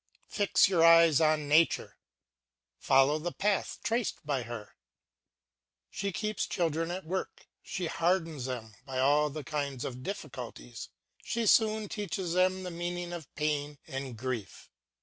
[0.29, 1.95] Fix your eyes on nature,
[2.79, 4.73] follow the path traced by her.
[5.91, 10.89] She keeps children at work, she hardens them by all kinds of difficulties,
[11.23, 14.71] she soon teaches them the meaning of pain and grief.